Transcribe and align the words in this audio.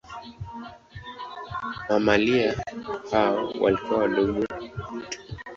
Mamalia 1.89 2.57
hao 3.11 3.53
walikuwa 3.61 3.99
wadogo 3.99 4.45
tu. 4.47 5.01